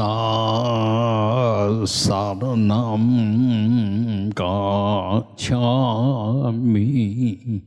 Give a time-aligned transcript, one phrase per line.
[0.00, 5.58] 达萨的南嘎恰
[6.52, 7.60] 米，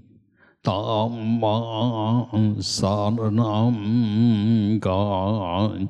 [0.63, 0.73] 达
[1.07, 2.25] 玛
[2.59, 4.89] 萨的南嘎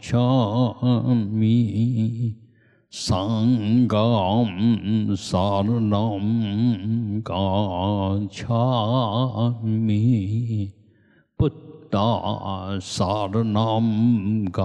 [0.01, 0.19] 恰
[1.31, 2.35] 米，
[2.91, 3.97] 桑嘎
[5.15, 7.33] 萨的南嘎
[8.29, 8.53] 恰
[9.61, 10.82] 米，不。
[11.93, 14.63] 达萨的南嘎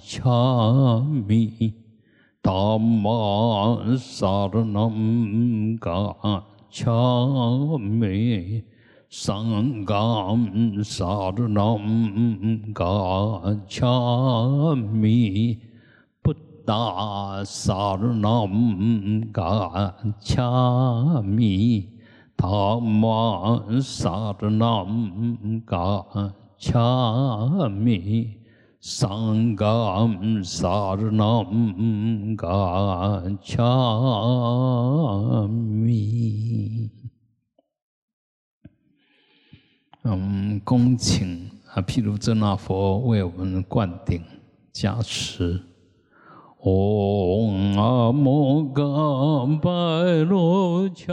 [0.00, 0.30] 恰
[1.26, 1.74] 米，
[2.40, 6.14] 达玛萨的南嘎
[6.70, 6.88] 恰
[7.80, 8.62] 米，
[9.10, 9.96] 桑嘎
[10.84, 12.84] 萨的南嘎
[13.66, 13.88] 恰
[14.76, 15.58] 米，
[16.22, 16.32] 布
[16.64, 21.88] 达萨的南嘎恰米，
[22.36, 26.04] 达玛萨的南嘎。
[30.96, 31.42] 日那
[32.36, 33.62] 嘎恰
[35.48, 36.88] 米，
[40.04, 44.22] 嗯，恭请啊，譬如真那佛为我们灌顶
[44.72, 45.60] 加持。
[46.64, 48.82] 嗡阿摩嘎
[49.60, 51.12] 巴罗伽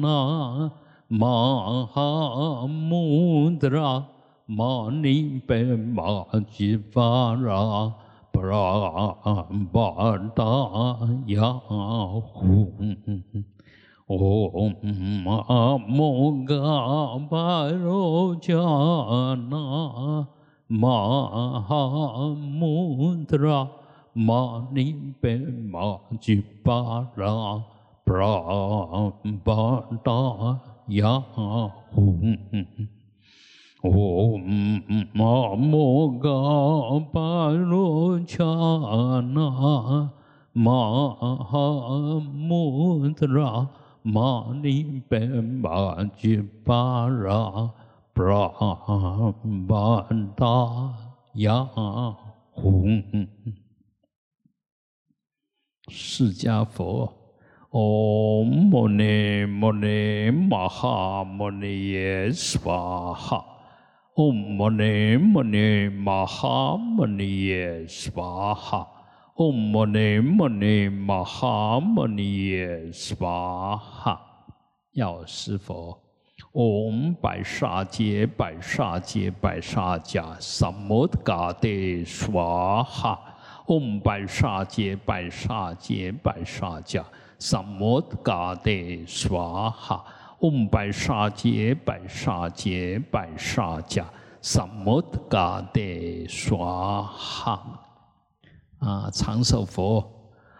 [0.00, 0.72] 那
[1.06, 4.06] 玛哈穆德拉。
[4.46, 7.90] 玛尼贝玛吉巴拉
[8.30, 9.16] 布拉
[9.72, 10.44] 巴达
[11.28, 11.50] 雅
[12.20, 12.74] 呼，
[14.06, 20.26] 唵阿摩嘎巴罗迦那
[20.66, 23.66] 玛哈穆德拉
[24.12, 27.62] 玛尼贝玛吉巴拉
[28.04, 29.10] 布拉
[29.42, 31.18] 巴达雅
[31.90, 32.18] 呼。
[33.84, 34.82] 嗡
[35.12, 36.30] 嘛摩嘎
[37.12, 40.10] 巴罗恰那
[40.54, 41.10] 玛
[41.44, 43.68] 哈穆德拉
[44.00, 47.70] 玛尼贝玛吉巴拉
[48.14, 48.48] 布拉
[49.68, 50.94] 巴达
[51.34, 51.68] 雅
[52.52, 52.86] 呼，
[55.88, 57.12] 释迦佛，
[57.70, 63.44] 唵摩尼摩尼玛哈摩尼耶娑哈。
[64.16, 68.86] 唵摩尼摩尼玛哈摩尼耶娑哈，
[69.34, 74.20] 唵摩尼摩尼玛哈摩尼耶娑哈。
[74.92, 75.98] 药师佛，
[76.52, 83.18] 唵白沙揭白沙揭白沙迦萨摩嘎帝娑哈，
[83.66, 87.02] 唵白沙揭白沙揭白沙迦
[87.40, 90.04] 萨摩嘎帝娑哈。
[90.44, 94.04] 嗡白沙揭白沙揭白沙迦
[94.42, 95.80] 萨摩德嘎德
[96.28, 97.80] 娑哈
[98.78, 99.10] 啊！
[99.10, 100.04] 长寿佛，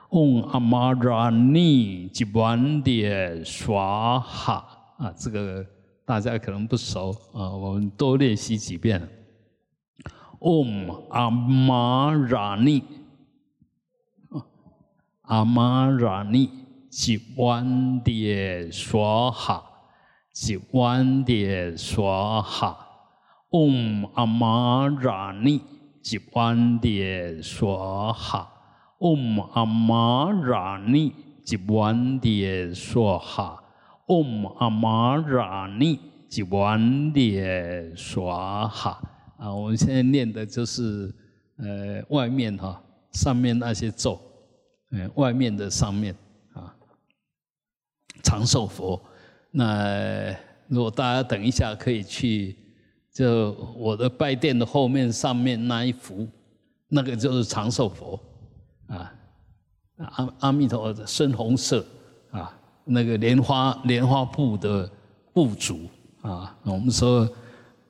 [0.09, 4.65] 嗡阿玛拉尼吉万迭娑哈
[4.97, 5.12] 啊！
[5.19, 5.62] 这个
[6.06, 9.06] 大家可能不熟啊，我们多练习几遍。
[10.39, 12.83] 嗡阿玛拉尼，
[15.21, 16.49] 阿玛拉尼
[16.89, 17.67] 吉万
[18.03, 19.73] 迭娑哈。
[20.34, 22.77] 吉万迭娑哈，
[23.50, 25.62] 嗡阿玛拉尼，
[26.03, 28.50] 吉万迭娑哈，
[28.99, 33.62] 嗡阿玛拉尼，吉万迭娑哈，
[34.09, 36.81] 嗡阿玛拉尼，吉万
[37.12, 39.00] 迭娑哈。
[39.39, 41.15] 啊，我们现在念的就是
[41.59, 44.21] 呃外面哈，上面那些咒，
[44.91, 46.12] 嗯，外面的上面
[46.55, 46.75] 啊，
[48.25, 49.00] 长寿佛。
[49.57, 50.35] 那
[50.67, 52.57] 如果大家等一下可以去，
[53.13, 56.27] 就我的拜殿的后面上面那一幅，
[56.89, 58.19] 那个就是长寿佛，
[58.89, 59.15] 啊，
[59.99, 61.87] 阿阿弥陀的深红色
[62.33, 62.53] 啊，
[62.85, 64.91] 那个莲花莲花布的
[65.33, 65.83] 布主
[66.23, 67.29] 啊，我们说，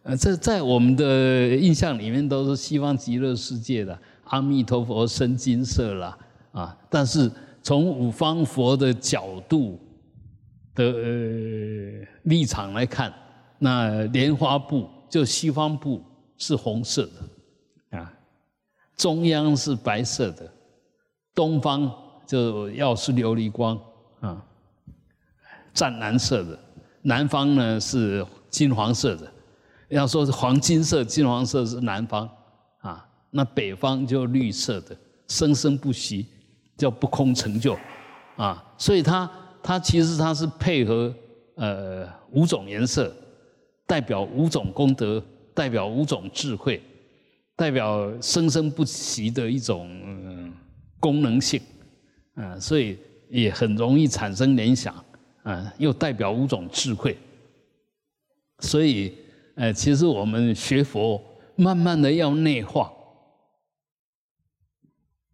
[0.03, 6.19] 呃，这在我们的印象里面都是西方极乐世界的阿弥陀佛深金色啦，
[6.53, 7.33] 啊，但是
[7.63, 9.81] 从五方佛的角度。
[10.74, 13.12] 的呃立场来看，
[13.59, 16.03] 那莲花布就西方布
[16.36, 18.12] 是红色的啊，
[18.97, 20.53] 中央是白色的，
[21.34, 21.91] 东方
[22.26, 23.80] 就要是琉璃光
[24.21, 24.44] 啊，
[25.72, 26.59] 湛蓝色的，
[27.03, 29.32] 南方呢是金黄色的。
[29.91, 32.28] 要说是黄金色、金黄色是南方
[32.80, 34.97] 啊，那北方就绿色的，
[35.28, 36.26] 生生不息，
[36.76, 37.78] 叫不空成就
[38.36, 39.30] 啊，所以它。
[39.66, 41.13] 它其实它是配合
[41.55, 43.11] 呃五种颜色，
[43.87, 45.25] 代表五种功德，
[45.55, 46.83] 代表五种智慧，
[47.57, 50.53] 代表生生不息的一种
[51.01, 51.63] 功能性，
[52.34, 52.99] 啊，所以
[53.31, 54.95] 也很容易产生联想，
[55.45, 57.17] 啊，又代表五种智慧。
[58.59, 59.17] 所以，
[59.57, 61.19] 呃，其实我们学佛，
[61.57, 62.93] 慢慢的要内化，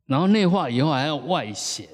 [0.06, 1.88] 然后内化以后还要外显，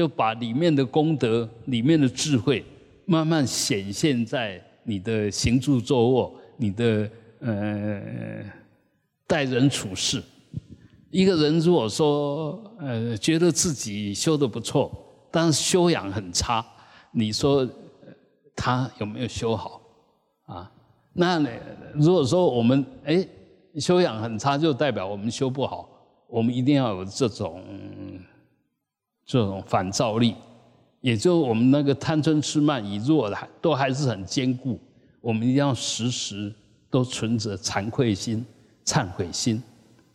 [0.00, 2.64] 就把里面的功德、里面的智慧，
[3.04, 7.10] 慢慢显现在你的行住坐卧、你的
[7.40, 8.00] 呃
[9.26, 10.22] 待人处事。
[11.10, 14.90] 一个人如果说呃觉得自己修的不错，
[15.30, 16.64] 但是修养很差，
[17.12, 17.68] 你说
[18.56, 19.82] 他有没有修好？
[20.46, 20.72] 啊，
[21.12, 21.46] 那？
[21.92, 23.28] 如果说我们哎
[23.74, 25.86] 修养很差，就代表我们修不好。
[26.26, 27.62] 我们一定要有这种
[29.30, 30.34] 这种反照力，
[31.00, 34.76] 也就我们那个贪嗔痴慢疑弱的，都还是很坚固。
[35.20, 36.52] 我们一定要时时
[36.90, 38.44] 都存着惭愧心、
[38.84, 39.62] 忏悔心，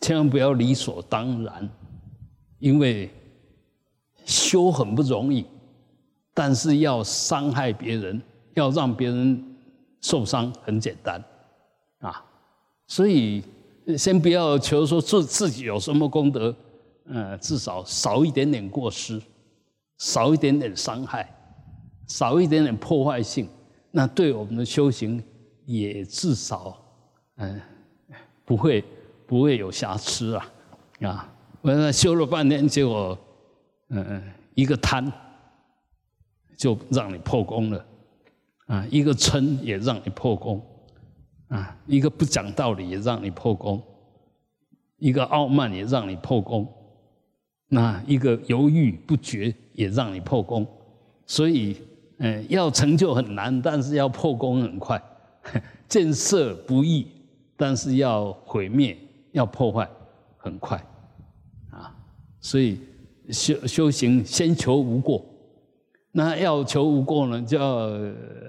[0.01, 1.69] 千万不要理所当然，
[2.59, 3.09] 因为
[4.25, 5.45] 修很不容易，
[6.33, 8.21] 但是要伤害别人，
[8.55, 9.51] 要让别人。
[10.01, 11.19] 受伤很简单，
[11.97, 12.23] 啊，
[12.85, 13.43] 所以
[13.97, 16.55] 先不要求说自自己有什么功德，
[17.07, 19.21] 呃，至少少一点点过失，
[19.97, 21.29] 少一点点伤害，
[22.07, 23.47] 少一点点破坏性，
[23.91, 25.23] 那对我们的修行
[25.65, 26.77] 也至少，
[27.37, 27.61] 嗯，
[28.43, 28.83] 不会
[29.27, 30.51] 不会有瑕疵啊，
[31.01, 33.17] 啊，我那修了半天，结果，
[33.89, 34.21] 嗯，
[34.53, 35.11] 一个贪
[36.57, 37.85] 就让你破功了。
[38.67, 40.59] 啊，一个嗔也让你破功，
[41.49, 43.79] 啊，一个不讲道理也让你破功，
[44.97, 46.67] 一个傲慢也让你破功，
[47.67, 50.65] 那一个犹豫不决也让你破功，
[51.25, 51.77] 所以，
[52.19, 55.01] 嗯，要成就很难，但是要破功很快，
[55.89, 57.07] 建设不易，
[57.57, 58.97] 但是要毁灭、
[59.31, 59.89] 要破坏
[60.37, 60.77] 很快，
[61.71, 61.93] 啊，
[62.39, 62.79] 所以
[63.29, 65.25] 修修行先求无过。
[66.11, 67.89] 那要求无过呢，就要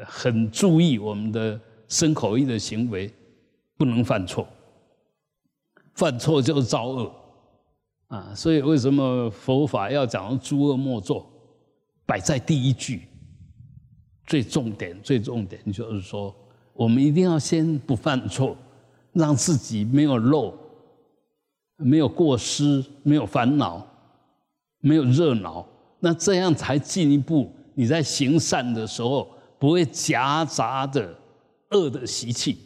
[0.04, 1.58] 很注意我们的
[1.88, 3.10] 身口意的行为，
[3.76, 4.46] 不能犯错。
[5.94, 7.12] 犯错就是造恶
[8.08, 8.32] 啊！
[8.34, 11.26] 所以为什么佛法要讲诸恶莫作，
[12.04, 13.02] 摆在第一句，
[14.26, 16.34] 最重点、最重点就是说，
[16.72, 18.56] 我们一定要先不犯错，
[19.12, 20.54] 让自己没有漏，
[21.76, 23.84] 没有过失，没有烦恼，
[24.80, 25.66] 没有热闹。
[25.98, 31.12] 那这样才进一步，你在行善的时候不会夹杂的
[31.70, 32.58] 恶的习气，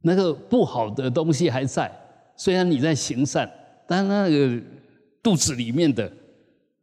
[0.00, 1.92] 那个不好的东西还在。
[2.36, 3.50] 虽然你在行善，
[3.88, 4.62] 但那个
[5.20, 6.12] 肚子里面的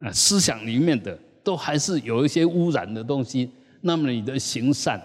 [0.00, 3.50] 啊思想里面的都还是有一些污染的东西，
[3.80, 5.00] 那么你的行善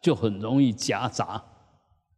[0.00, 1.42] 就很容易夹杂，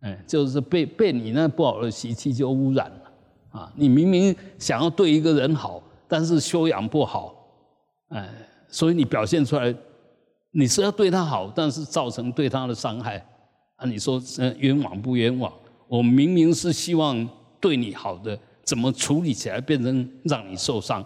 [0.00, 3.72] 哎，就是被被你那不好的习气就污染了啊。
[3.76, 5.82] 你明明想要对一个人好。
[6.12, 7.32] 但是修养不好，
[8.08, 8.28] 哎，
[8.66, 9.72] 所以你表现出来，
[10.50, 13.24] 你是要对他好，但是造成对他的伤害，
[13.76, 14.20] 啊，你说
[14.58, 15.52] 冤枉不冤枉？
[15.86, 17.28] 我明明是希望
[17.60, 18.36] 对你好的，
[18.70, 21.04] 怎么处理起来变成让你受伤？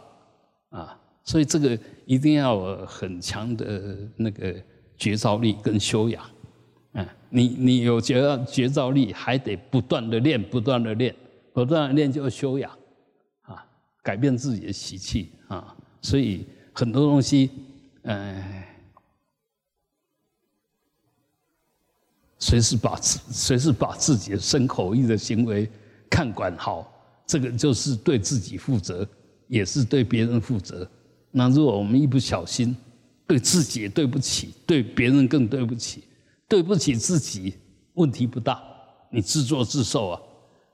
[0.68, 4.54] 啊，所以这个一定要有很强的那个
[4.98, 6.22] 觉照力跟修养，
[6.92, 11.16] 嗯，你你有觉觉照力，还得不断的练，不断的练，
[11.54, 12.70] 不断的练就要修养
[13.40, 13.64] 啊。
[14.02, 17.50] 改变自己的习气啊，所以很多东西，
[18.02, 18.44] 嗯，
[22.38, 25.66] 随时把自随时把自己的身口意的行为
[26.10, 26.92] 看管好，
[27.26, 29.06] 这个就是对自己负责，
[29.48, 30.88] 也是对别人负责。
[31.30, 32.76] 那如果我们一不小心，
[33.26, 36.04] 对自己也对不起，对别人更对不起，
[36.48, 37.54] 对不起自己
[37.94, 38.62] 问题不大，
[39.10, 40.20] 你自作自受啊，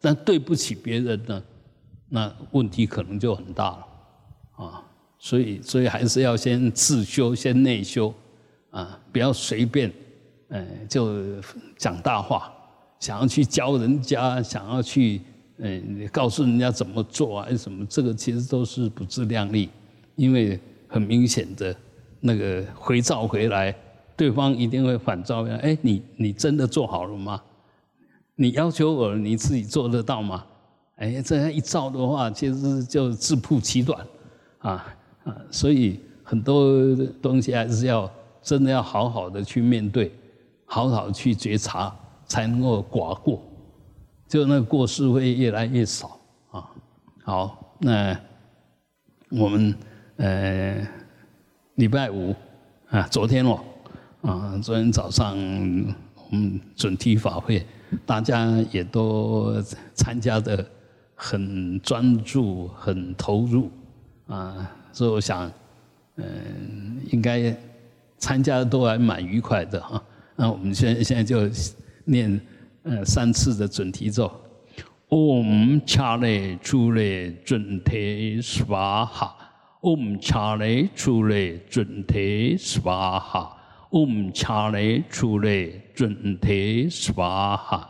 [0.00, 1.42] 但对不起别人呢？
[2.08, 3.86] 那问题可能就很大了，
[4.64, 4.82] 啊，
[5.18, 8.12] 所以所以还是要先自修，先内修，
[8.70, 9.92] 啊，不要随便，
[10.48, 11.40] 呃，就
[11.78, 12.52] 讲大话，
[12.98, 15.20] 想要去教人家，想要去，
[15.62, 19.68] 嗯，告诉人家怎么做啊，什么，这个其实都是不自量力，
[20.16, 21.74] 因为很明显的，
[22.20, 23.74] 那个回照回来，
[24.16, 27.42] 对方一定会反照，哎，你你真的做好了吗？
[28.36, 30.46] 你要求我，你自己做得到吗？
[30.96, 34.06] 哎，这样一照的话，其实就自曝其短，
[34.58, 38.10] 啊啊，所以很多东西还是要
[38.42, 40.10] 真的要好好的去面对，
[40.64, 41.94] 好好去觉察，
[42.26, 43.42] 才能够寡过，
[44.30, 46.18] 就那个过失会越来越少
[46.50, 46.64] 啊。
[47.22, 48.18] 好，那
[49.28, 49.74] 我们
[50.16, 50.88] 呃
[51.74, 52.34] 礼拜五
[52.88, 53.60] 啊，昨天哦
[54.22, 55.36] 啊，昨天早上
[56.30, 57.66] 我们准提法会，
[58.06, 59.60] 大家也都
[59.94, 60.64] 参加的。
[61.22, 63.70] 很专注、很投入
[64.26, 65.52] 啊，所以我想，
[66.16, 67.54] 嗯，应该
[68.16, 70.02] 参加的都还蛮愉快的哈。
[70.34, 71.46] 那我们现在现在就
[72.06, 72.40] 念
[72.82, 74.30] 呃三次的准提咒。
[75.08, 79.32] Om Chale Chule Junte Swaha
[79.80, 83.48] Om Chale Chule Junte Swaha
[83.90, 87.88] Om Chale Chule Junte Swaha。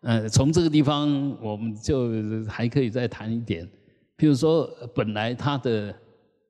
[0.00, 2.10] 呃，从这个地方我们就
[2.48, 3.68] 还可以再谈一点，
[4.16, 5.94] 比如说本来他的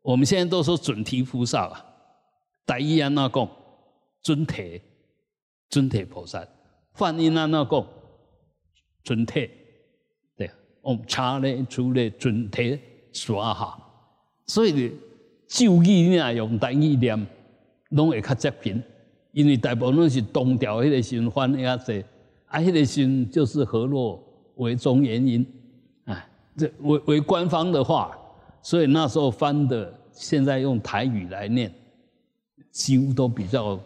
[0.02, 1.84] 我们现在都说准提菩萨啊，
[2.64, 3.46] 大依安那供
[4.22, 4.80] 准提
[5.68, 6.42] 准提菩萨，
[6.94, 7.86] 翻音安那供
[9.02, 9.50] 准提。
[10.82, 12.78] 我们查咧出咧准提
[13.12, 13.76] 刷下，
[14.46, 14.90] 所以
[15.46, 17.26] 咒语呢用单意念，
[17.90, 18.82] 拢会较接近，
[19.32, 22.02] 因为大部分是东调迄个心翻遐济，
[22.46, 24.24] 啊，迄个心就是河洛
[24.56, 25.46] 为中原因，
[26.06, 28.16] 啊，这为为官方的话，
[28.62, 31.70] 所以那时候翻的，现在用台语来念，
[32.70, 33.78] 几乎都比较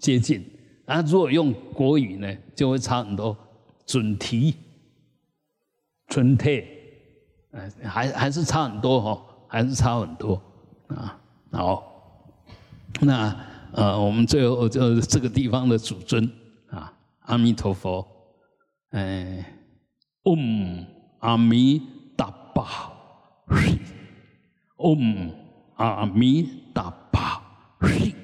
[0.00, 0.44] 接近，
[0.86, 3.36] 啊，如果用国语呢，就会差很多，
[3.84, 4.54] 准提。
[6.08, 6.64] 春退，
[7.50, 10.40] 呃，还还是差很多哈，还是差很多
[10.86, 11.18] 啊。
[11.50, 11.82] 好，
[13.00, 13.36] 那
[13.72, 16.30] 呃，我们最后就这个地方的主尊
[16.70, 18.06] 啊，阿弥陀佛，
[18.90, 19.44] 哎，
[20.22, 20.86] 嗡
[21.18, 21.82] 阿弥
[22.16, 22.92] 达巴
[23.48, 23.76] 嘿，
[24.76, 25.34] 嗡
[25.74, 27.42] 阿弥达巴
[27.80, 28.14] 嘿，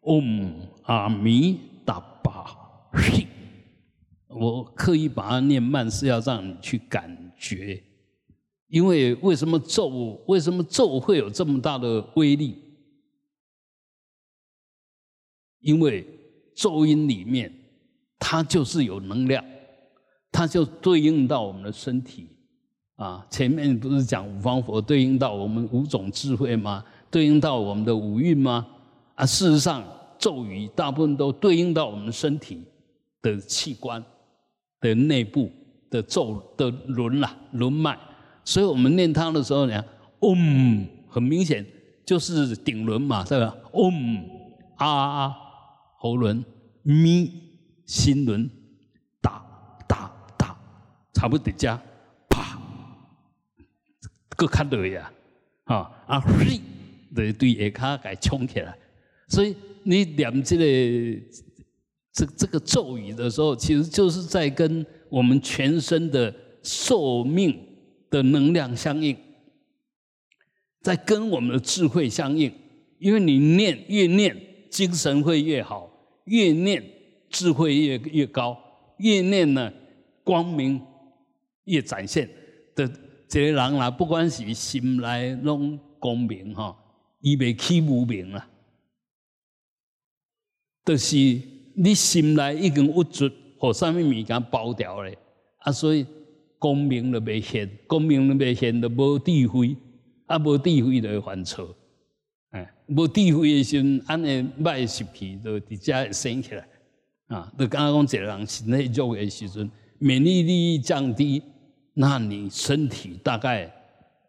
[0.00, 1.60] 嗡阿弥
[2.92, 3.26] 嘿。
[4.28, 7.82] 我刻意把它念慢，是要让你去感觉，
[8.68, 9.88] 因为为什么咒
[10.28, 12.56] 为什么咒会有这么大的威力？
[15.58, 16.06] 因为
[16.54, 17.52] 咒音里面
[18.18, 19.44] 它就是有能量，
[20.30, 22.28] 它就对应到我们的身体
[22.96, 23.26] 啊。
[23.28, 26.84] 前面不是讲五方佛对应到我们五种智慧吗？
[27.10, 28.66] 对应到我们的五蕴吗？
[29.16, 29.84] 啊，事实上
[30.18, 32.62] 咒语大部分都对应到我们身体
[33.22, 34.04] 的器官。
[34.82, 35.52] 的内部
[35.90, 37.94] 的咒的轮啦轮脉，
[38.46, 39.84] 所以我们念它的时候呢，
[40.20, 41.66] 嗡，很明显
[42.06, 43.54] 就是顶轮嘛，是吧？
[43.74, 43.92] 嗡，
[44.78, 45.36] 啊啊，
[45.98, 46.42] 喉轮，
[46.82, 47.30] 咪，
[47.84, 48.48] 心轮，
[49.20, 49.44] 哒
[49.86, 50.56] 哒哒，
[51.12, 51.78] 差不多加，
[52.30, 52.58] 啪，
[54.34, 55.12] 各看到呀，
[55.64, 56.58] 啊啊嘿，
[57.14, 58.74] 对对，下骹给冲起来，
[59.28, 61.22] 所以你念这个。
[62.12, 67.56] 这这个咒语的时候，其实就是在跟我们全身的寿命
[68.10, 69.16] 的能量相应，
[70.82, 72.52] 在跟我们的智慧相应。
[72.98, 74.36] 因为你念越念，
[74.68, 75.88] 精神会越好；
[76.24, 76.84] 越念，
[77.30, 78.56] 智慧越越高；
[78.98, 79.72] 越念呢，
[80.24, 80.84] 光明
[81.64, 82.28] 越展现。
[82.74, 82.90] 的
[83.28, 86.76] 这个人啦，不管是心来弄光明哈，
[87.20, 88.50] 伊未起无明啊，
[90.84, 91.59] 就是。
[91.82, 95.16] 你心内已经物质和什么物件包掉咧，
[95.60, 96.04] 啊，所以
[96.58, 99.74] 光明就未现，光明就未现，就无智慧，
[100.26, 101.74] 啊，无智慧就会犯错，
[102.50, 106.68] 哎，无智慧的时阵，安尼歹习气就直接会生起来，
[107.28, 111.42] 啊，就刚刚讲一个人身体弱的时阵，免疫力降低，
[111.94, 113.72] 那你身体大概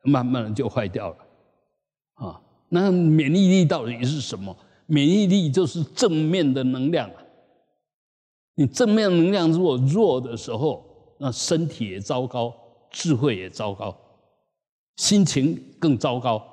[0.03, 1.17] 慢慢的就坏掉了，
[2.13, 4.55] 啊，那免疫力到底是什么？
[4.85, 7.11] 免疫力就是正面的能量。
[8.55, 10.85] 你正面能量如果弱的时候，
[11.19, 12.53] 那身体也糟糕，
[12.91, 13.95] 智慧也糟糕，
[14.97, 16.43] 心情更糟糕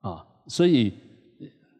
[0.00, 0.24] 啊！
[0.46, 0.92] 所以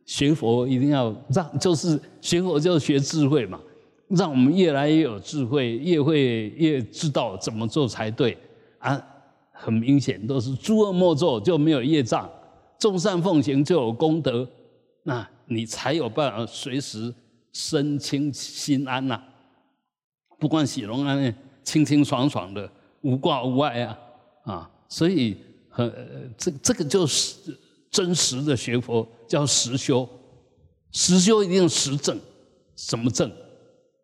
[0.07, 3.61] 学佛一定要让，就是学佛就是学智慧嘛，
[4.09, 8.37] 让我们越来越有智慧，越会越知道怎么做才对
[8.79, 9.01] 啊！
[9.53, 12.29] 很明显都是诸恶莫作就没有业障，
[12.79, 14.49] 众善奉行就有功德，
[15.05, 17.15] 那你才有办法随时
[17.53, 19.23] 身清心安呐。
[20.39, 22.71] 不管喜龙安清清爽爽的，
[23.03, 23.99] 无挂无碍啊，
[24.45, 25.37] 啊，所以
[25.69, 25.93] 和
[26.37, 27.57] 这这个就是
[27.91, 30.09] 真实的学佛，叫实修。
[30.93, 32.17] 实修一定实证，
[32.77, 33.31] 什么证？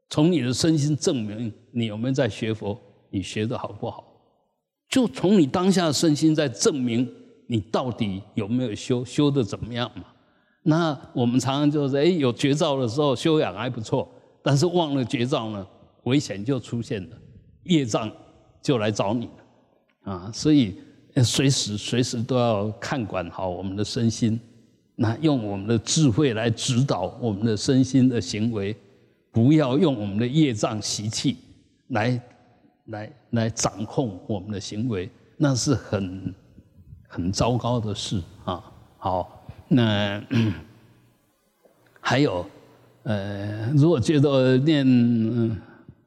[0.08, 2.76] 从你的身心证明你有没有在学佛，
[3.10, 4.04] 你学的好不好？
[4.88, 7.08] 就从你当下身心在证明
[7.46, 10.04] 你到底有没有修，修的怎么样嘛？
[10.64, 14.08] 那我们常常就是哎，有绝招的时候修养还不错，
[14.42, 15.64] 但是忘了绝招呢？
[16.04, 17.16] 危险就出现了，
[17.64, 18.10] 业障
[18.62, 20.30] 就来找你了啊！
[20.32, 20.76] 所以
[21.24, 24.38] 随时随时都要看管好我们的身心，
[24.96, 28.74] 那用我们的智慧来指导我们的身心的行为，
[29.30, 31.36] 不要用我们的业障习气
[31.88, 32.22] 来
[32.86, 35.10] 来来掌控我们的行为。
[35.36, 36.34] 那是很
[37.08, 38.62] 很糟糕的事啊。
[38.98, 40.22] 好，那
[42.00, 42.46] 还有，
[43.04, 44.86] 呃，如果觉得念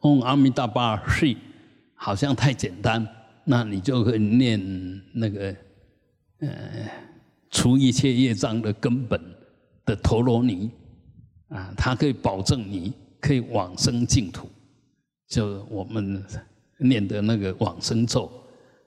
[0.03, 1.35] 嗡阿弥达巴是
[1.95, 3.05] 好像太简单，
[3.43, 5.55] 那你就可以念那个，
[6.39, 6.49] 呃，
[7.49, 9.19] 除一切业障的根本
[9.85, 10.71] 的陀罗尼
[11.49, 14.49] 啊，它可以保证你可以往生净土。
[15.27, 16.23] 就我们
[16.77, 18.31] 念的那个往生咒，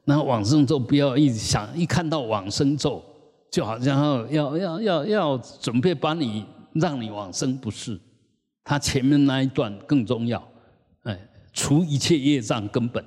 [0.04, 3.02] 那往生咒不要一想一看到往生咒。
[3.48, 6.44] 就好像要要要要要准备把你
[6.74, 7.98] 让你往生，不是？
[8.64, 10.46] 他前面那一段更重要，
[11.56, 13.02] 除一切业障根本，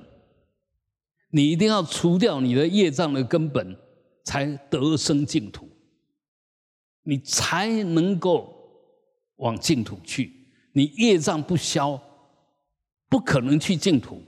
[1.30, 3.78] 你一定要除掉你的业障的根本，
[4.26, 5.70] 才得生净土，
[7.04, 8.52] 你才能够
[9.36, 10.34] 往净土去。
[10.74, 12.02] 你业障不消，
[13.08, 14.20] 不可能去净土。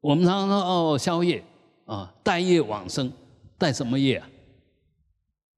[0.00, 1.42] 我们常常说哦，消业
[1.86, 3.12] 啊，带业往生，
[3.58, 4.30] 带什么业啊？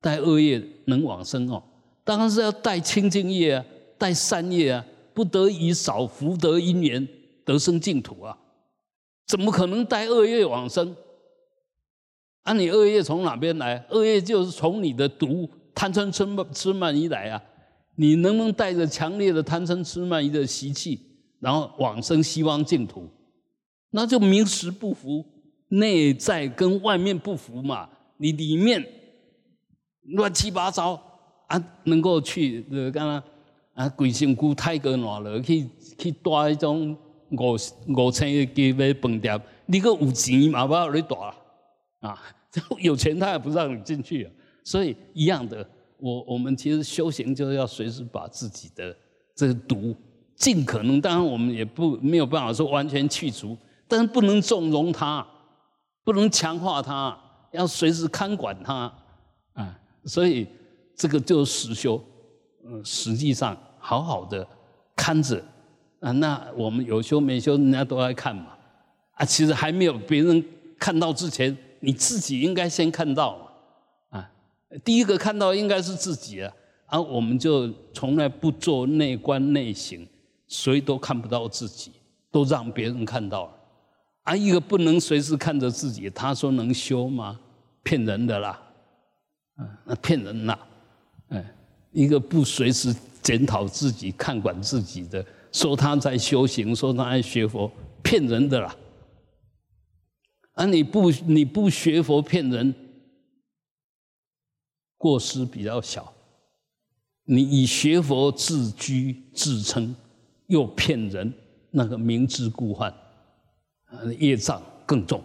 [0.00, 1.62] 带恶业能往生哦，
[2.04, 3.64] 当然是要带清净业啊，
[3.98, 7.06] 带善业啊，不得以少福德因缘
[7.46, 8.36] 得生净土啊，
[9.26, 10.94] 怎么可能带恶业往生？
[12.42, 13.86] 啊，你恶业从哪边来？
[13.88, 17.42] 恶业就是从你的毒贪嗔痴慢痴慢疑来啊，
[17.94, 21.00] 你能不能带着强烈的贪嗔痴慢疑的习气，
[21.40, 23.08] 然后往生西方净土？
[23.92, 25.24] 那就名实不符，
[25.68, 27.88] 内在跟外面不符嘛，
[28.18, 28.84] 你里面。
[30.10, 30.92] 乱七八糟
[31.48, 31.60] 啊！
[31.82, 33.20] 能够去呃，干嘛
[33.74, 33.88] 啊？
[33.88, 36.96] 贵身躯太过暖了，去去带一种
[37.30, 37.56] 五
[37.88, 40.66] 五千个鸡尾饭店，你个有钱嘛？
[40.66, 41.16] 不要你带
[42.00, 42.22] 啊！
[42.78, 44.32] 有钱他也不让你进去啊！
[44.64, 45.68] 所以一样的，
[45.98, 48.96] 我我们其实修行就是要随时把自己的
[49.34, 49.94] 这个毒
[50.36, 53.56] 尽可能，当然我们也不没有办法说完全去除，
[53.86, 55.26] 但是不能纵容它，
[56.04, 57.18] 不能强化它，
[57.52, 58.92] 要随时看管它
[59.52, 59.78] 啊！
[60.04, 60.46] 所以
[60.94, 62.02] 这个就是实修，
[62.64, 64.46] 嗯，实际上好好的
[64.94, 65.44] 看着
[66.06, 68.56] 啊，那我们有修没修，人家都在看嘛，
[69.14, 70.44] 啊，其实还没有别人
[70.78, 74.30] 看到之前，你自己应该先看到嘛，啊，
[74.84, 76.52] 第一个看到应该是自己啊，
[76.86, 80.06] 啊我们就从来不做内观内省，
[80.46, 81.90] 谁都看不到自己，
[82.30, 83.52] 都让别人看到了，
[84.22, 87.40] 啊，一个不能随时看着自己，他说能修吗？
[87.82, 88.62] 骗人的啦。
[89.56, 90.56] 啊，那骗人呐！
[91.30, 91.44] 哎，
[91.90, 95.24] 一个不随时检讨自己、看管自己的，
[95.56, 97.70] 说他在修行，说他在学佛，
[98.02, 98.76] 骗人的啦！
[100.52, 102.74] 啊，你不你不学佛骗人，
[104.98, 106.02] 过失比较小；
[107.24, 109.96] 你以学佛自居自称，
[110.48, 111.32] 又骗人，
[111.70, 112.94] 那个明知故犯，
[114.18, 115.22] 业障更重。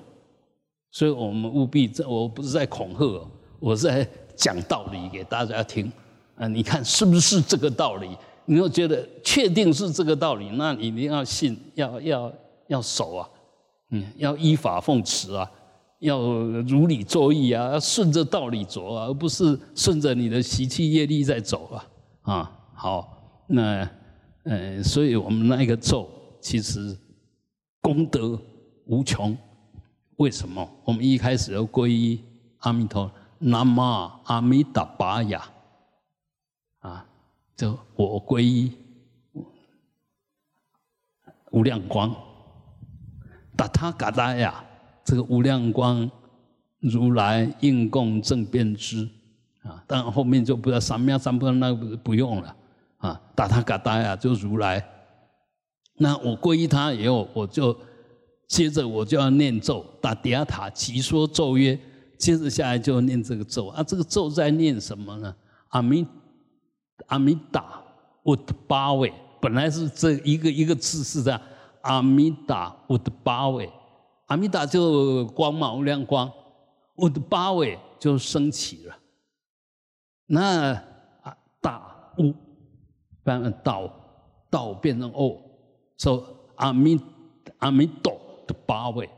[0.92, 4.10] 所以我们务必，这我不是在恐吓，我是在。
[4.34, 5.92] 讲道理给大家听，
[6.36, 8.18] 啊，你看是不是这个道理？
[8.46, 12.34] 你要觉得确定是这个道理，那你一定要信，要要
[12.68, 13.30] 要守啊，
[13.92, 15.50] 嗯，要依法奉持啊，
[16.00, 21.88] 要如理作义啊，要顺着道理走啊，而不是顺着你的习气业力在走啊，
[22.34, 23.90] 啊，好，那
[24.44, 26.98] 呃，所以我们那个咒其实
[27.82, 28.40] 功德
[28.86, 29.38] 无穷，
[30.18, 30.68] 为什么？
[30.84, 32.20] 我们一开始要皈依
[32.60, 33.10] 阿弥陀。
[33.44, 33.82] 南无
[34.26, 35.51] 阿弥达巴呀，
[37.62, 38.72] 就我皈依
[41.52, 42.12] 无量光，
[43.56, 44.66] 达他嘎达呀，
[45.06, 46.10] 这个无量光
[46.80, 49.08] 如来应供正遍知
[49.62, 52.56] 啊，但后面就不知道三藐三菩提那不不用了
[52.98, 54.84] 啊，达他嘎达呀就如来，
[55.98, 57.78] 那我皈依他以后，我就
[58.48, 61.80] 接着我就要念咒，达底亚塔即说咒曰。
[62.18, 65.36] 接着下来就念这个咒啊，这个咒在念什么呢？
[65.70, 66.06] 阿弥
[67.12, 67.84] 阿弥达
[68.24, 71.42] 乌德巴韦，本来是这一个一个字是这样，
[71.82, 73.70] 阿弥达乌德巴韦，
[74.28, 76.32] 阿弥达就光芒无量光，
[76.96, 78.96] 乌德巴韦就升起了。
[80.26, 80.74] 那
[81.22, 82.34] 啊大乌，
[83.26, 83.94] 变成道
[84.50, 85.38] 道变成哦，
[85.98, 86.98] 说阿弥
[87.58, 89.10] 阿弥陀的八位，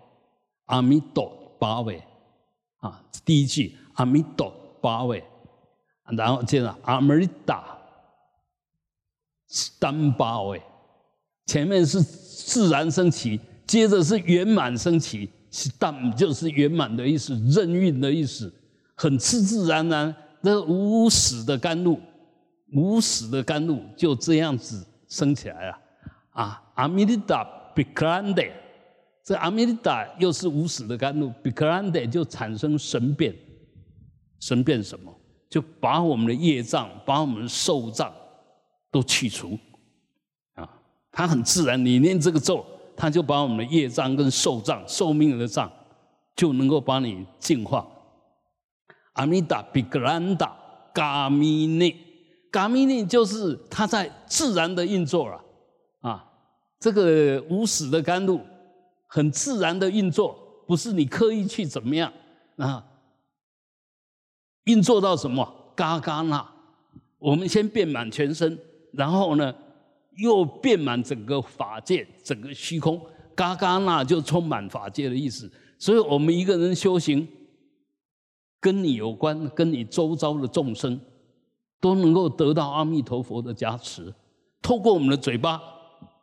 [0.65, 2.03] 阿弥陀八位。
[2.79, 4.51] 啊，第一句阿弥陀
[4.81, 5.23] 八位，
[6.17, 7.77] 然后接着阿弥达
[9.79, 10.61] 单八位，
[11.45, 18.53] 前面是自然升起，接着是圆满升起，是单就是圆满的意思，任运的意思，
[18.95, 21.99] 很自自然然，那无始的甘露，
[22.73, 25.77] 无始的甘露就这样子升起来了。
[26.31, 27.43] 啊，阿弥达
[27.75, 28.41] 比克兰德，
[29.23, 33.35] 这阿弥达又是无始的甘露，比克兰德就产生神变，
[34.39, 35.13] 神变什么？
[35.49, 38.11] 就把我们的业障，把我们的寿障
[38.93, 39.57] 都去除，
[40.53, 40.69] 啊，
[41.11, 41.83] 它很自然。
[41.83, 42.63] 你念这个咒，
[42.95, 45.69] 它就把我们的业障跟寿障、寿命的障，
[46.35, 47.85] 就能够把你净化。
[49.13, 50.55] 阿弥达比格兰达
[50.93, 51.97] 嘎米内，
[52.51, 55.43] 嘎米内就是它在自然的运作了，
[56.01, 56.31] 啊，
[56.79, 58.39] 这个无始的甘露
[59.07, 62.13] 很自然的运作，不是你刻意去怎么样
[62.57, 62.85] 啊。
[64.65, 65.73] 运作到什么？
[65.75, 66.47] 嘎嘎那，
[67.17, 68.59] 我们先遍满全身，
[68.93, 69.53] 然后呢，
[70.17, 73.01] 又遍满整个法界，整个虚空。
[73.35, 75.51] 嘎嘎那就充满法界的意思。
[75.79, 77.27] 所以，我们一个人修行，
[78.59, 80.99] 跟你有关，跟你周遭的众生，
[81.81, 84.13] 都能够得到阿弥陀佛的加持。
[84.61, 85.59] 透过我们的嘴巴，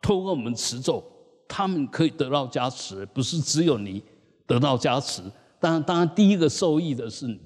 [0.01, 1.03] 透过我们持咒，
[1.47, 4.01] 他们可以得到加持，不是只有你
[4.47, 5.21] 得到加持。
[5.59, 7.39] 当然，当然，第一个受益的是你。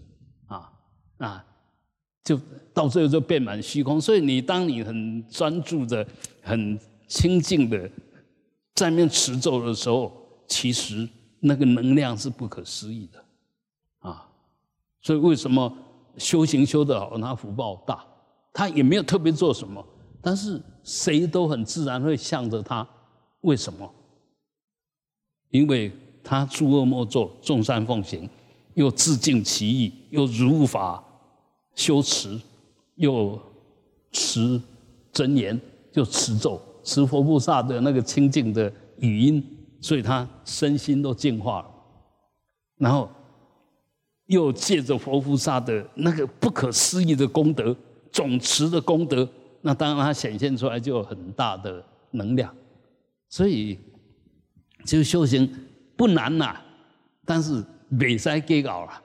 [0.45, 0.71] 啊
[1.17, 1.45] 啊，
[2.25, 2.37] 就
[2.73, 4.01] 到最后就变满虚空。
[4.01, 6.05] 所以你当你很专注的、
[6.41, 7.89] 很清净的
[8.73, 10.11] 在面持咒的时候，
[10.47, 11.07] 其实
[11.39, 13.23] 那个能量是不可思议的
[13.99, 14.27] 啊。
[15.01, 15.71] 所以为什么
[16.17, 18.03] 修行修得好，他福报大？
[18.51, 19.85] 他也没有特别做什么，
[20.21, 22.87] 但是谁都很自然会向着他。
[23.41, 23.89] 为什么？
[25.51, 25.91] 因为
[26.23, 28.27] 他诸恶莫作，众善奉行。
[28.73, 31.01] 又自尽其意，又如法
[31.75, 32.39] 修持，
[32.95, 33.39] 又
[34.11, 34.59] 持
[35.11, 35.59] 真言，
[35.91, 39.43] 就持咒，持佛菩萨的那个清净的语音，
[39.79, 41.69] 所以他身心都净化了。
[42.77, 43.09] 然后
[44.25, 47.75] 又借着佛菩萨的那个不可思议的功德，
[48.11, 49.27] 总持的功德，
[49.61, 52.53] 那当然他显现出来就有很大的能量。
[53.29, 53.77] 所以，
[54.85, 55.49] 就修行
[55.95, 56.59] 不难呐，
[57.25, 57.63] 但是。
[57.99, 58.99] 未使计较啦，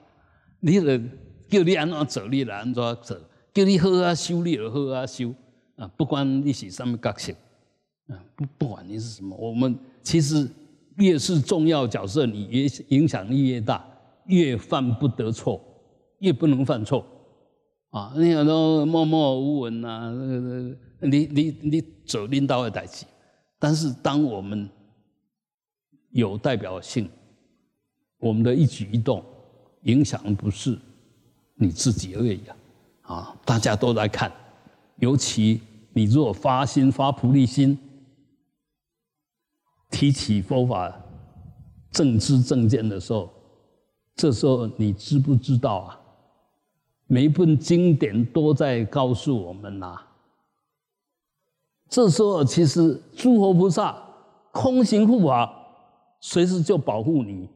[0.59, 0.99] 你著
[1.51, 3.17] 叫你安怎做，你来安怎做；
[3.53, 5.33] 叫你好啊修，你就好啊修
[5.75, 5.85] 啊。
[5.97, 7.33] 不管你是什么角色，
[8.07, 10.49] 啊，不不管你是什么，我们其实
[10.95, 13.85] 越是重要角色，你越影响力越大，
[14.27, 15.61] 越犯不得错，
[16.19, 17.05] 越不能犯错
[17.89, 18.13] 啊。
[18.15, 23.05] 你很多默默无闻呐，那个你你你走领导的代志，
[23.59, 24.69] 但是当我们
[26.11, 27.09] 有代表性。
[28.23, 29.25] 我们的一举一动，
[29.81, 30.77] 影响不是
[31.61, 32.41] 你自己而已
[33.03, 33.15] 啊！
[33.15, 34.31] 啊，大家都在看。
[34.97, 35.61] 尤其
[35.93, 37.77] 你如果发心发菩提心，
[39.91, 40.91] 提起佛法
[41.91, 43.29] 正知正见的时候，
[44.15, 45.99] 这时候你知不知道啊？
[47.05, 50.01] 每一本经典都在告诉我们呐。
[51.89, 54.01] 这时候其实诸佛菩萨
[54.51, 55.53] 空行护法，
[56.19, 57.47] 随时就保护你。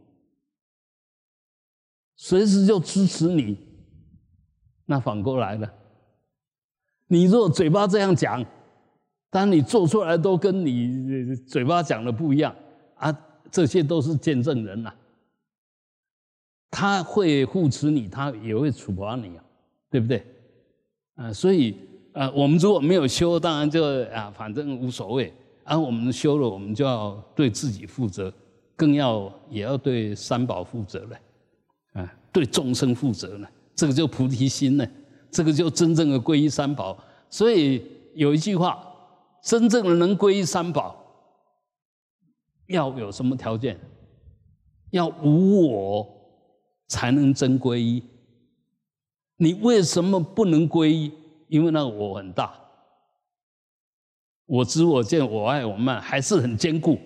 [2.18, 3.58] 随时就支持你，
[4.86, 5.72] 那反过来了。
[7.08, 8.44] 你若嘴巴这样讲，
[9.30, 12.56] 但你做出来都跟你嘴巴讲的不一样
[12.96, 13.16] 啊，
[13.52, 14.94] 这些都是见证人呐。
[16.72, 19.44] 他会护持你，他也会处罚你啊，
[19.90, 20.26] 对不对？
[21.16, 21.78] 啊，所以
[22.14, 25.34] 啊，我们如果没有修，当然就啊，反正无所谓。
[25.64, 28.32] 啊，我们修了，我们就要对自己负责，
[28.76, 31.20] 更要也要对三宝负责了。
[31.94, 34.88] 啊对众生负责呢，这个就菩提心呢，
[35.30, 36.98] 这个就真正的皈依三宝。
[37.30, 37.84] 所以
[38.14, 38.96] 有一句话，
[39.44, 40.96] 真正的能皈依三宝，
[42.68, 43.78] 要有什么条件？
[44.92, 46.08] 要无我
[46.88, 48.02] 才能真皈依。
[49.38, 51.12] 你为什么不能皈依？
[51.50, 52.58] 因为那个我很大，
[54.46, 56.98] 我知我见我爱我慢，还是很坚固。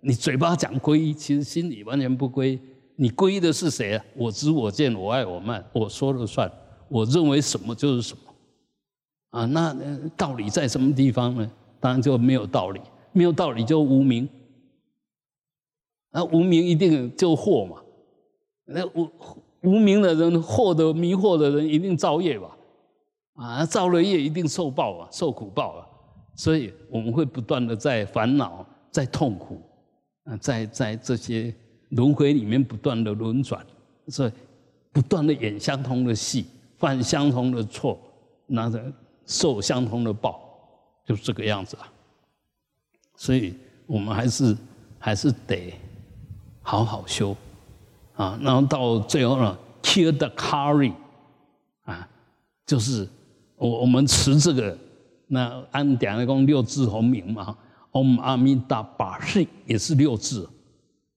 [0.00, 2.60] 你嘴巴讲皈依，其实心里完全不皈依。
[2.98, 4.04] 你皈依的是谁啊？
[4.14, 6.50] 我知我见我爱我慢，我说了算，
[6.88, 9.76] 我认为什么就是什么，啊，那
[10.16, 11.50] 道理在什么地方呢？
[11.78, 12.80] 当然就没有道理，
[13.12, 14.26] 没有道理就无名，
[16.10, 17.82] 那无名一定就惑嘛，
[18.64, 19.10] 那无
[19.60, 22.56] 无名的人惑得迷惑的人一定造业吧，
[23.34, 25.86] 啊，造了业一定受报啊，受苦报啊，
[26.34, 29.60] 所以我们会不断的在烦恼，在痛苦，
[30.24, 31.54] 啊，在在这些。
[31.90, 33.64] 轮回里面不断的轮转，
[34.08, 34.32] 所以
[34.92, 36.46] 不断的演相同的戏，
[36.76, 37.98] 犯相同的错，
[38.46, 38.82] 拿着
[39.24, 40.40] 受相同的报，
[41.04, 41.90] 就这个样子啊。
[43.14, 43.54] 所以
[43.86, 44.56] 我们还是
[44.98, 45.72] 还是得
[46.60, 47.36] 好好修
[48.14, 48.38] 啊。
[48.42, 50.92] 然后到最后呢，kill the carry
[51.84, 52.08] 啊，
[52.66, 53.08] 就是
[53.56, 54.76] 我我们持这个，
[55.28, 57.56] 那按点来讲六字洪名嘛
[57.92, 60.48] ，Om 阿弥达巴是也是六字。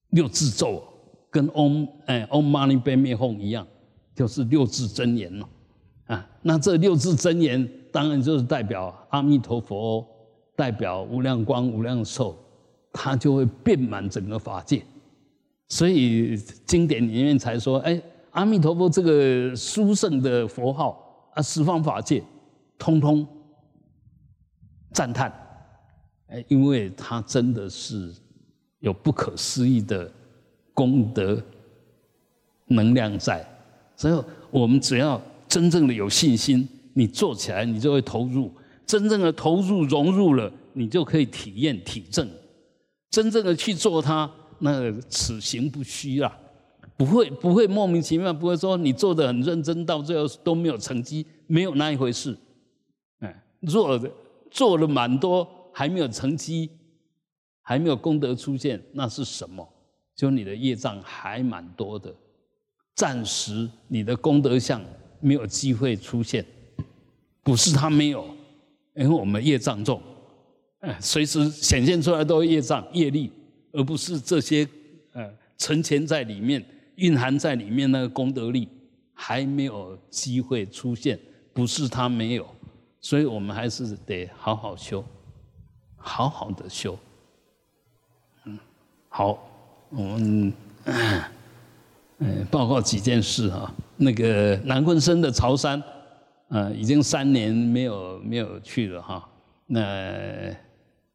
[0.10, 0.84] 六字咒，
[1.30, 3.68] 跟 Om 哎 Om Mani Padme Hum 一样，
[4.16, 5.50] 就是六字真言了
[6.06, 6.30] 啊。
[6.42, 10.06] 那这六字真言当然就是代表阿弥陀佛，
[10.56, 12.36] 代表无量光、无量寿，
[12.92, 14.84] 它就会遍满整个法界。
[15.68, 22.24] 所以经典里面才说，哎，阿弥陀佛这个殊胜的佛号啊，十方法界
[22.80, 23.28] 通通
[24.92, 25.32] 赞叹，
[26.28, 28.12] 哎，因为它真的是
[28.80, 30.12] 有不可思议的
[30.74, 31.42] 功德
[32.68, 33.46] 能量在，
[33.96, 38.52] 所以我们只要真正的有信心，你做起来你就会投入，
[38.86, 42.30] 真正的投入融入了，你就可以体验体证，
[43.10, 44.30] 真正的去做它。
[44.62, 46.38] 那此行不虚啊，
[46.98, 52.38] 不会不会莫名其妙，不会说你做的很认真，到最后都没有成绩，没有那一回事。
[53.20, 53.98] 哎，做
[54.52, 56.70] 做了蛮多，还没有成绩，
[57.70, 59.64] 还没有功德出现，那是什么？
[60.16, 62.12] 就你的业障还蛮多的，
[62.96, 64.82] 暂时你的功德相
[65.20, 66.44] 没有机会出现，
[67.44, 68.26] 不是他没有，
[68.96, 70.02] 因为我们业障重，
[70.80, 73.32] 哎，随时显现出来都业障业力。
[73.72, 74.68] 而不是这些，
[75.14, 78.68] 呃，存钱在里面、蕴含在里面那个功德力
[79.14, 81.20] 还没有机会出现，
[81.54, 82.48] 不是他没有，
[83.00, 85.06] 所以我们还是得好好修，
[85.98, 86.98] 好好的修。
[89.10, 89.38] 好，
[89.90, 90.54] 我们
[90.88, 93.74] 嗯报告几件事哈。
[93.98, 95.82] 那个南昆生的潮山，
[96.48, 99.28] 呃，已经三年没有没有去了哈。
[99.66, 99.84] 那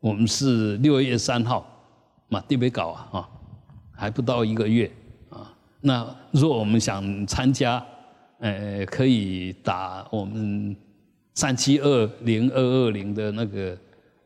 [0.00, 1.66] 我们是六月三号。
[2.28, 3.28] 嘛，特别搞啊，哈，
[3.92, 4.90] 还不到一个月
[5.28, 5.52] 啊。
[5.82, 7.84] 那如果我们想参加，
[8.38, 10.74] 呃，可以打我们
[11.34, 13.76] 三七二零二二零的那个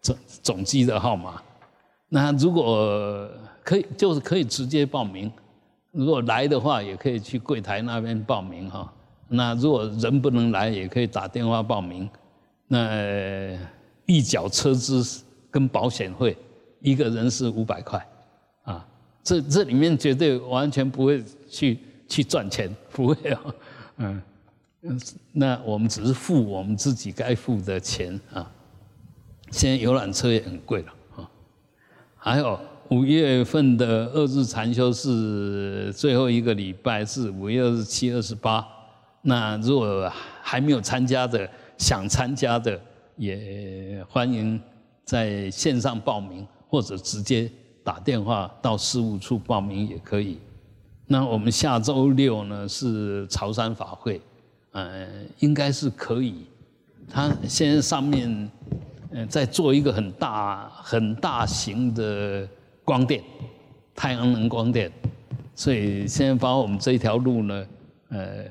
[0.00, 1.42] 总总机的号码。
[2.08, 3.28] 那如果
[3.68, 5.30] 可以，就是可以直接报名。
[5.90, 8.90] 如果来的话，也可以去柜台那边报名哈。
[9.28, 12.08] 那如果人不能来，也可以打电话报名。
[12.66, 12.88] 那
[14.06, 16.34] 一角车资跟保险费。
[16.80, 18.06] 一个人是五百块，
[18.62, 18.86] 啊，
[19.22, 21.78] 这这里面绝对完全不会去
[22.08, 23.40] 去赚钱， 不会啊，
[23.96, 24.22] 嗯，
[25.32, 28.48] 那我们只是付我们自己该付的钱啊。
[29.50, 31.30] 现在游览车也很贵了啊。
[32.16, 32.58] 还有
[32.90, 38.66] 五月份的二日禅修是最后一个礼拜，是五月二十七、二十八。
[39.22, 40.10] 那如果
[40.42, 42.80] 还没有参加的，想参加的，
[43.16, 44.60] 也欢迎
[45.04, 46.46] 在线上报名。
[46.70, 47.50] 或者直接
[47.82, 50.38] 打电话到事务处报名也可以。
[51.06, 54.20] 那我们下周六呢是潮汕法会，
[54.72, 56.44] 呃，应该是可以。
[57.10, 58.50] 他现在上面
[59.10, 62.46] 呃在做一个很大很大型的
[62.88, 63.22] 光电，
[63.94, 64.90] 太阳能光电，
[65.54, 67.66] 所以现在把我们这一条路呢，
[68.08, 68.44] 呃，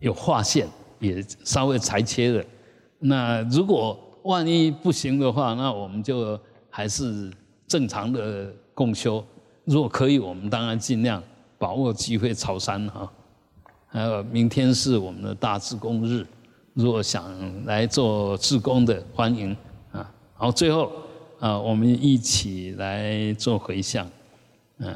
[0.00, 2.44] 有划线，也稍微裁切了。
[2.98, 7.32] 那如果万一不行的话，那我们就还是
[7.66, 9.24] 正常的共修。
[9.64, 11.22] 如果可以，我们当然尽量
[11.56, 13.10] 把握机会朝山哈。
[13.86, 16.26] 还有明天是我们的大自工日，
[16.74, 19.56] 如果想来做自工的，欢迎
[19.90, 20.12] 啊。
[20.34, 20.92] 好，最后
[21.40, 24.06] 啊，我们一起来做回向。
[24.78, 24.94] 嗯，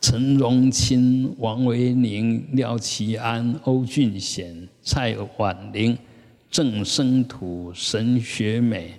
[0.00, 5.96] 陈荣清、王维宁、廖其安、欧俊贤、蔡婉玲。
[6.50, 8.94] 郑生土、沈学美、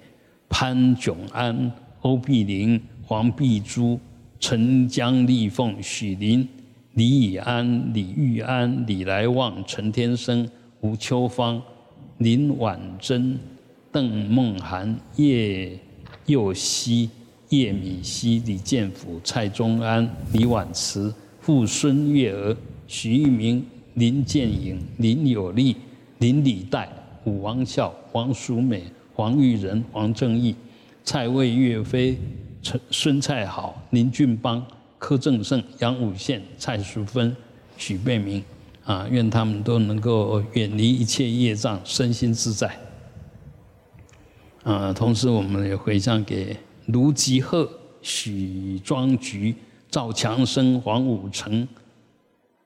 [0.48, 4.00] 潘炯安、欧碧玲、黄碧珠、
[4.40, 6.48] 陈江丽凤、许林、
[6.94, 11.62] 李以安、李玉安、李来旺、陈天生、吴秋芳、
[12.20, 13.38] 林婉珍、
[13.92, 15.78] 邓梦涵、叶
[16.26, 17.10] 佑熙、
[17.50, 22.56] 叶敏熙、李建甫、蔡宗安、李婉慈、傅孙月娥、
[22.88, 25.76] 许玉明、林建颖、林有利、
[26.20, 26.90] 林礼代。
[27.24, 30.56] 武王孝、王淑美、黄玉仁、王正义、
[31.04, 32.18] 蔡魏岳飞、
[32.64, 34.66] 陈孙蔡好、林俊邦、
[34.98, 37.36] 柯正胜、杨武宪、蔡淑芬、
[37.78, 38.44] 许贝明，
[38.86, 42.76] 啊，愿他们都能够远离一切业障，身心自在。
[44.64, 46.56] 啊，同时我们也回向给
[46.88, 47.70] 卢吉鹤、
[48.02, 49.56] 许庄菊、
[49.90, 51.68] 赵强生、黄武成、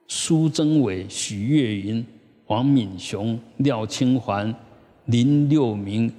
[0.08, 2.04] 苏增伟、许月云。
[2.48, 4.54] 王敏雄、廖清环、
[5.06, 6.12] 林六明、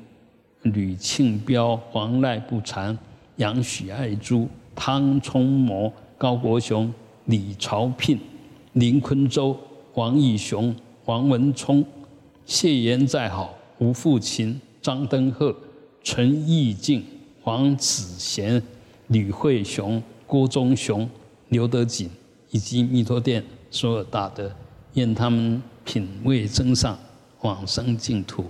[0.64, 2.98] 吕庆彪、黄赖不禅、
[3.38, 6.94] 杨许爱珠、汤冲模、高国雄、
[7.28, 8.20] 李朝聘、
[8.74, 9.58] 林坤洲、
[9.94, 11.82] 王义雄、王文聪、
[12.46, 15.56] 谢延在好、吴富琴、张登鹤、
[16.10, 17.04] 陈义静、
[17.42, 18.64] 黄子贤、
[19.08, 21.08] 吕慧雄、郭忠雄、
[21.50, 22.10] 刘德锦
[22.50, 24.50] 以及弥陀殿所有大德，
[24.94, 26.98] 愿他们品位增上，
[27.42, 28.46] 往生净土。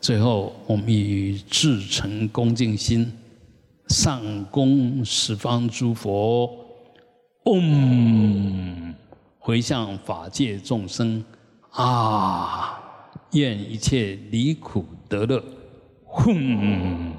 [0.00, 3.12] 最后，我们以至诚恭敬心，
[3.88, 6.50] 上供十方诸佛，
[7.44, 8.94] 嗡，
[9.38, 11.22] 回向法界众生，
[11.68, 12.82] 啊，
[13.32, 15.44] 愿一切离苦得乐，
[16.14, 17.10] 轰